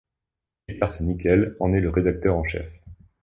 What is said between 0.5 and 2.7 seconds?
Eckhart Nickel en est le rédacteur en chef.